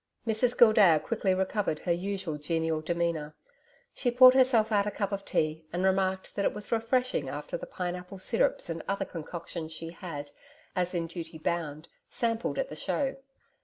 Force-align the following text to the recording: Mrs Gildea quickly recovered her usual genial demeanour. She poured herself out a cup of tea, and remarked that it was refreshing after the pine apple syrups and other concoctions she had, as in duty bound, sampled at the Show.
Mrs 0.25 0.57
Gildea 0.57 0.99
quickly 0.99 1.35
recovered 1.35 1.77
her 1.81 1.91
usual 1.91 2.39
genial 2.39 2.81
demeanour. 2.81 3.35
She 3.93 4.09
poured 4.09 4.33
herself 4.33 4.71
out 4.71 4.87
a 4.87 4.89
cup 4.89 5.11
of 5.11 5.23
tea, 5.25 5.63
and 5.71 5.83
remarked 5.83 6.33
that 6.33 6.43
it 6.43 6.55
was 6.55 6.71
refreshing 6.71 7.29
after 7.29 7.55
the 7.55 7.67
pine 7.67 7.93
apple 7.95 8.17
syrups 8.17 8.67
and 8.67 8.81
other 8.87 9.05
concoctions 9.05 9.73
she 9.73 9.91
had, 9.91 10.31
as 10.75 10.95
in 10.95 11.05
duty 11.05 11.37
bound, 11.37 11.87
sampled 12.09 12.57
at 12.57 12.69
the 12.69 12.75
Show. 12.75 13.17